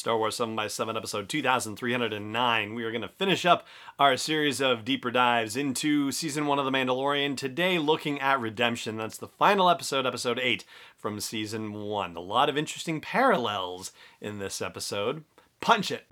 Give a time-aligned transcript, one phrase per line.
[0.00, 2.74] Star Wars 7 by 7 episode 2309.
[2.74, 3.66] We are going to finish up
[3.98, 7.36] our series of deeper dives into season 1 of The Mandalorian.
[7.36, 8.96] Today, looking at Redemption.
[8.96, 10.64] That's the final episode, episode 8
[10.96, 12.16] from season 1.
[12.16, 13.92] A lot of interesting parallels
[14.22, 15.22] in this episode.
[15.60, 16.06] Punch it!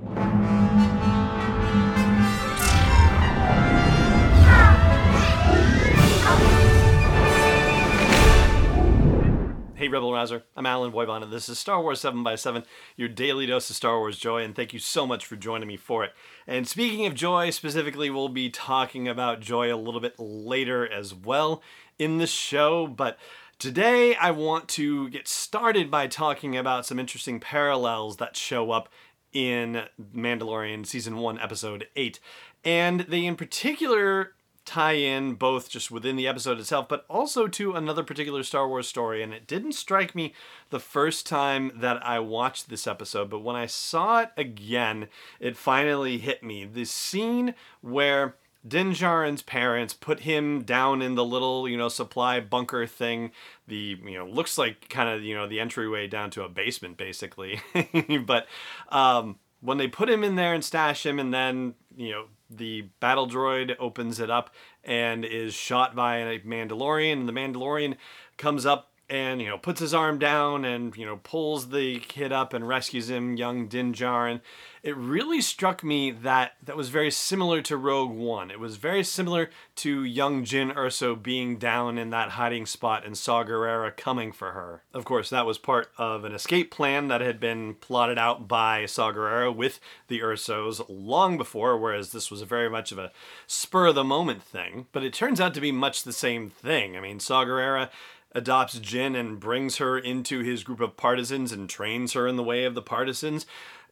[9.90, 10.42] Rebel Rouser.
[10.54, 12.64] I'm Allen Voivod, and this is Star Wars 7 by 7
[12.96, 15.78] your daily dose of Star Wars joy, and thank you so much for joining me
[15.78, 16.12] for it.
[16.46, 21.14] And speaking of joy, specifically, we'll be talking about joy a little bit later as
[21.14, 21.62] well
[21.98, 23.18] in the show, but
[23.58, 28.90] today I want to get started by talking about some interesting parallels that show up
[29.32, 29.84] in
[30.14, 32.20] Mandalorian Season 1, Episode 8.
[32.62, 34.34] And they, in particular,
[34.68, 38.86] tie in both just within the episode itself, but also to another particular Star Wars
[38.86, 39.22] story.
[39.22, 40.34] And it didn't strike me
[40.68, 45.08] the first time that I watched this episode, but when I saw it again,
[45.40, 46.66] it finally hit me.
[46.66, 52.38] The scene where Din Djarin's parents put him down in the little, you know, supply
[52.38, 53.30] bunker thing.
[53.66, 56.98] The, you know, looks like kind of, you know, the entryway down to a basement,
[56.98, 57.62] basically.
[58.26, 58.46] but
[58.90, 62.82] um, when they put him in there and stash him, and then, you know, the
[63.00, 64.54] battle droid opens it up
[64.84, 67.12] and is shot by a Mandalorian.
[67.12, 67.96] And the Mandalorian
[68.36, 72.32] comes up and you know puts his arm down and you know pulls the kid
[72.32, 74.40] up and rescues him, young Din Djarin.
[74.82, 78.50] It really struck me that that was very similar to Rogue One.
[78.50, 83.18] It was very similar to young Jyn Erso being down in that hiding spot and
[83.18, 84.82] Saw Gerrera coming for her.
[84.94, 88.86] Of course, that was part of an escape plan that had been plotted out by
[88.86, 93.12] Saw Gerrera with the Ersos long before, whereas this was very much of a
[93.46, 94.86] spur of the moment thing.
[94.92, 96.96] But it turns out to be much the same thing.
[96.96, 97.90] I mean, Saw Gerrera
[98.38, 102.42] adopts Jyn and brings her into his group of partisans and trains her in the
[102.42, 103.44] way of the partisans.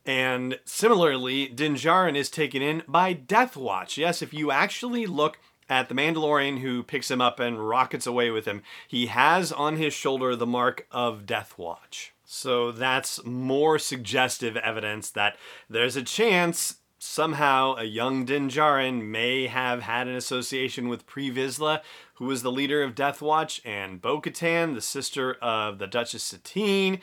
[0.06, 3.98] And similarly, Din Djarin is taken in by Death Watch.
[3.98, 5.38] Yes, if you actually look
[5.68, 9.76] at the Mandalorian who picks him up and rockets away with him, he has on
[9.76, 12.14] his shoulder the mark of Death Watch.
[12.24, 15.36] So that's more suggestive evidence that
[15.68, 21.30] there's a chance somehow a young Din Djarin may have had an association with Pre
[21.30, 21.80] Vizsla,
[22.14, 26.22] who was the leader of Death Watch, and Bo Katan, the sister of the Duchess
[26.22, 27.00] Satine.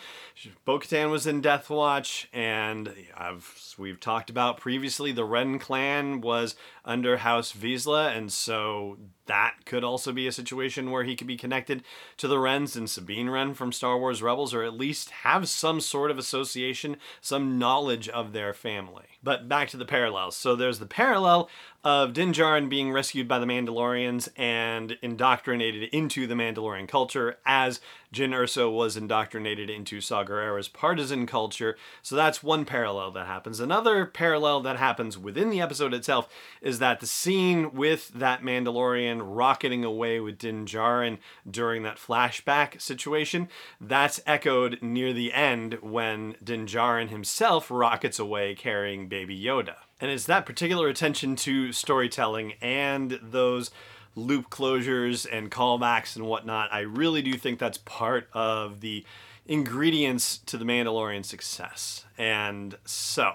[0.65, 6.21] Bo Katan was in Death Watch, and I've, we've talked about previously the Wren clan
[6.21, 11.27] was under House Vizsla, and so that could also be a situation where he could
[11.27, 11.83] be connected
[12.17, 15.79] to the Wrens and Sabine Wren from Star Wars Rebels, or at least have some
[15.79, 19.05] sort of association, some knowledge of their family.
[19.23, 20.35] But back to the parallels.
[20.35, 21.49] So there's the parallel
[21.83, 27.81] of Din Djarin being rescued by the Mandalorians and indoctrinated into the Mandalorian culture as
[28.13, 31.75] Jyn Erso was indoctrinated into Saw Gerrera's partisan culture.
[32.01, 33.59] So that's one parallel that happens.
[33.59, 36.29] Another parallel that happens within the episode itself
[36.61, 41.17] is that the scene with that Mandalorian rocketing away with Din Djarin
[41.49, 43.49] during that flashback situation,
[43.81, 49.75] that's echoed near the end when Din Djarin himself rockets away carrying Baby Yoda.
[49.99, 53.71] And it's that particular attention to storytelling and those
[54.15, 56.71] loop closures and callbacks and whatnot.
[56.71, 59.05] I really do think that's part of the
[59.45, 62.05] ingredients to the Mandalorian success.
[62.17, 63.33] And so,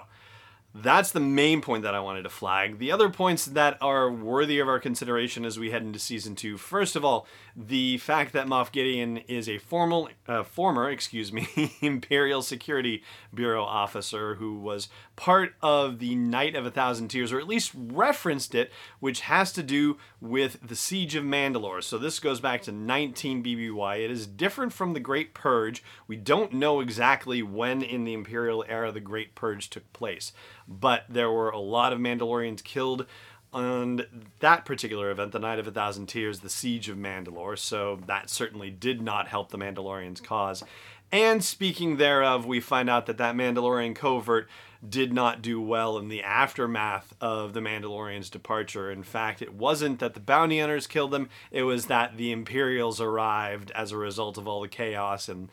[0.73, 2.77] that's the main point that I wanted to flag.
[2.77, 6.57] The other points that are worthy of our consideration as we head into season two.
[6.57, 7.25] First of all,
[7.55, 13.03] the fact that Moff Gideon is a formal, uh, former, excuse me, Imperial Security
[13.33, 17.71] Bureau officer who was part of the Night of a Thousand Tears, or at least
[17.75, 21.83] referenced it, which has to do with the Siege of Mandalore.
[21.83, 24.05] So this goes back to 19 BBY.
[24.05, 25.83] It is different from the Great Purge.
[26.07, 30.31] We don't know exactly when in the Imperial era the Great Purge took place
[30.69, 33.05] but there were a lot of Mandalorians killed
[33.51, 34.03] on
[34.39, 38.29] that particular event, the Night of a Thousand Tears, the Siege of Mandalore, so that
[38.29, 40.63] certainly did not help the Mandalorians' cause.
[41.11, 44.47] And speaking thereof, we find out that that Mandalorian covert
[44.87, 48.91] did not do well in the aftermath of the Mandalorian's departure.
[48.91, 53.01] In fact, it wasn't that the bounty hunters killed them, it was that the Imperials
[53.01, 55.49] arrived as a result of all the chaos and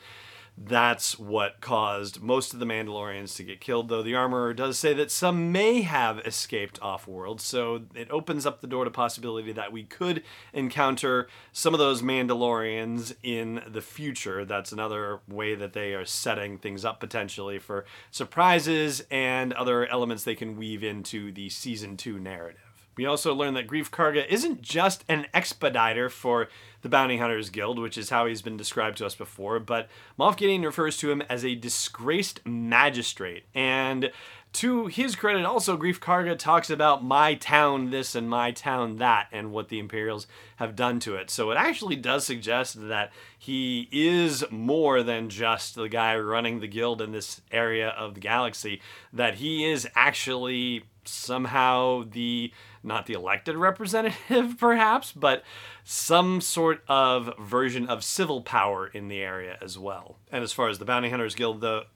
[0.58, 4.94] that's what caused most of the Mandalorians to get killed, though the armorer does say
[4.94, 9.53] that some may have escaped off world, so it opens up the door to possibility
[9.53, 10.23] that we could
[10.55, 14.44] encounter some of those Mandalorians in the future.
[14.44, 20.25] That's another way that they are setting things up potentially for surprises and other elements
[20.25, 22.65] they can weave into the season two narrative.
[22.96, 26.48] We also learn that Greef Karga isn't just an expediter for
[26.81, 29.88] the Bounty Hunters Guild, which is how he's been described to us before, but
[30.19, 33.44] Moff Gideon refers to him as a disgraced magistrate.
[33.54, 34.10] And
[34.54, 39.26] to his credit, also, Greef Karga talks about my town this and my town that
[39.31, 40.26] and what the Imperials
[40.56, 41.28] have done to it.
[41.28, 46.69] So it actually does suggest that he is more than just the guy running the
[46.69, 48.81] guild in this area of the galaxy,
[49.12, 52.52] that he is actually somehow the
[52.87, 55.43] not the elected representative perhaps but
[55.85, 60.17] some sort of version of civil power in the area as well.
[60.33, 61.87] And as far as the bounty hunters guild the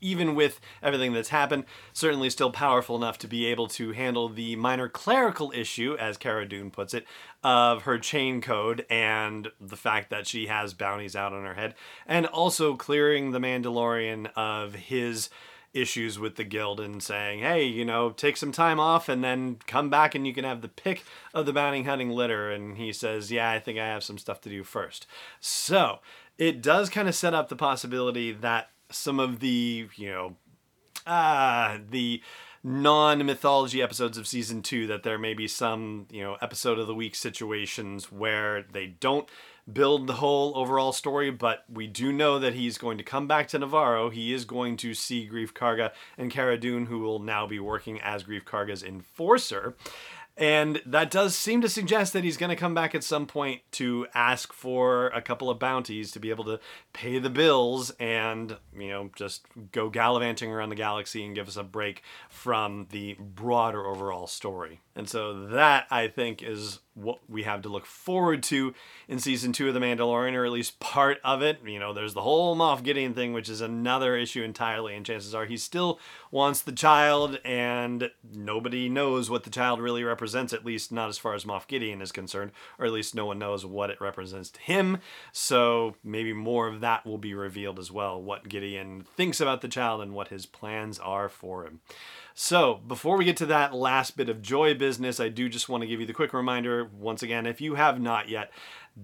[0.00, 4.56] even with everything that's happened, certainly still powerful enough to be able to handle the
[4.56, 7.04] minor clerical issue, as Cara Dune puts it,
[7.42, 11.74] of her chain code and the fact that she has bounties out on her head,
[12.06, 15.30] and also clearing the Mandalorian of his
[15.72, 19.56] issues with the guild and saying, hey, you know, take some time off and then
[19.66, 22.50] come back and you can have the pick of the bounty hunting litter.
[22.50, 25.06] And he says, yeah, I think I have some stuff to do first.
[25.38, 26.00] So
[26.38, 30.36] it does kind of set up the possibility that some of the, you know,
[31.06, 32.22] ah, the
[32.64, 36.86] non mythology episodes of season two, that there may be some, you know, episode of
[36.86, 39.28] the week situations where they don't
[39.70, 43.48] build the whole overall story, but we do know that he's going to come back
[43.48, 44.12] to Nevarro.
[44.12, 48.00] He is going to see Greef Karga and Cara Dune, who will now be working
[48.00, 49.74] as Greef Karga's enforcer.
[50.36, 53.60] And that does seem to suggest that he's going to come back at some point
[53.72, 56.60] to ask for a couple of bounties to be able to
[56.94, 61.58] pay the bills and, you know, just go gallivanting around the galaxy and give us
[61.58, 64.80] a break from the broader overall story.
[64.96, 68.74] And so that, I think, is what we have to look forward to
[69.08, 71.58] in season two of The Mandalorian, or at least part of it.
[71.64, 75.34] You know, there's the whole Moff Gideon thing, which is another issue entirely, and chances
[75.34, 75.98] are he still
[76.30, 81.18] wants the child, and nobody knows what the child really represents, at least not as
[81.18, 84.50] far as Moff Gideon is concerned, or at least no one knows what it represents
[84.50, 84.98] to him.
[85.32, 89.68] So maybe more of that will be revealed as well, what Gideon thinks about the
[89.68, 91.80] child and what his plans are for him.
[92.42, 95.82] So, before we get to that last bit of joy business, I do just want
[95.82, 98.50] to give you the quick reminder once again if you have not yet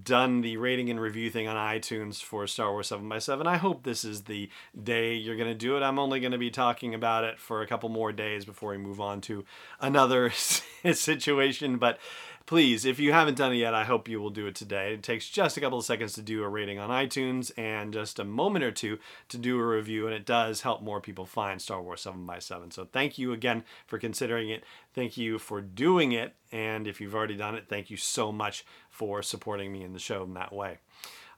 [0.03, 4.03] done the rating and review thing on iTunes for Star Wars 7x7, I hope this
[4.03, 4.49] is the
[4.81, 5.83] day you're going to do it.
[5.83, 8.79] I'm only going to be talking about it for a couple more days before we
[8.79, 9.45] move on to
[9.79, 10.31] another
[10.91, 11.99] situation, but
[12.47, 14.93] please, if you haven't done it yet, I hope you will do it today.
[14.93, 18.19] It takes just a couple of seconds to do a rating on iTunes and just
[18.19, 21.61] a moment or two to do a review, and it does help more people find
[21.61, 22.71] Star Wars 7x7.
[22.71, 24.63] So thank you again for considering it.
[24.95, 26.33] Thank you for doing it.
[26.51, 29.99] And if you've already done it, thank you so much for supporting me in the
[29.99, 30.77] show in that way.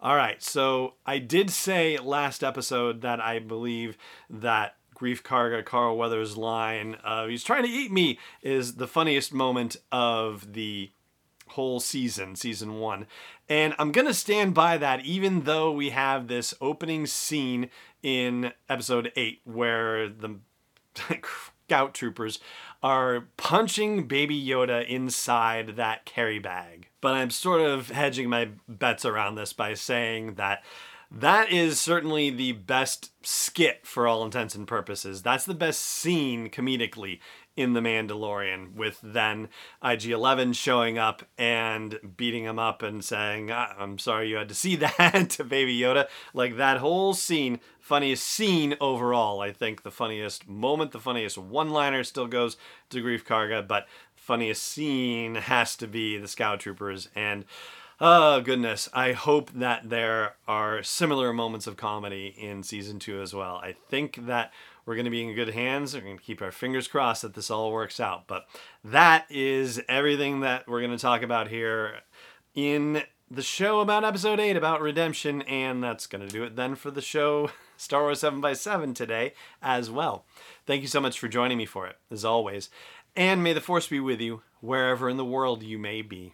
[0.02, 3.98] All right, so I did say last episode that I believe
[4.30, 9.34] that Greef Karga, Carl Weathers' line, uh, he's trying to eat me, is the funniest
[9.34, 10.92] moment of the
[11.50, 13.07] whole season, season one.
[13.48, 17.69] And I'm going to stand by that, even though we have this opening scene
[18.04, 20.36] in episode eight where the
[21.66, 22.40] scout troopers
[22.81, 26.90] are punching Baby Yoda inside that carry bag.
[27.01, 30.63] But I'm sort of hedging my bets around this by saying that
[31.12, 35.22] that is certainly the best skit for all intents and purposes.
[35.22, 37.19] That's the best scene comedically
[37.60, 39.50] in The Mandalorian, with then
[39.84, 44.48] IG 11 showing up and beating him up and saying, ah, I'm sorry you had
[44.48, 46.08] to see that to Baby Yoda.
[46.34, 49.42] Like that whole scene, funniest scene overall.
[49.42, 52.56] I think the funniest moment, the funniest one liner still goes
[52.92, 57.10] to Greef Karga, but funniest scene has to be the Scout Troopers.
[57.14, 57.44] And
[58.02, 58.88] Oh, goodness.
[58.94, 63.57] I hope that there are similar moments of comedy in season two as well.
[63.57, 64.54] I think that
[64.90, 65.94] we're going to be in good hands.
[65.94, 68.26] We're going to keep our fingers crossed that this all works out.
[68.26, 68.48] But
[68.84, 72.00] that is everything that we're going to talk about here
[72.56, 75.44] in the show about episode 8 about redemption.
[75.44, 78.96] And that's going to do it then for the show Star Wars 7 by 7
[78.96, 80.26] today as well.
[80.66, 82.72] Thank you so much for joining me for it, as always.
[83.16, 86.34] And may the Force be with you wherever in the world you may be.